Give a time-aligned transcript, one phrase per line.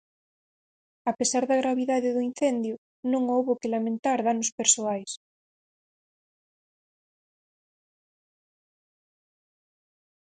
[1.09, 2.75] A pesar da gravidade do incendio,
[3.11, 5.11] non houbo que lamentar danos persoais.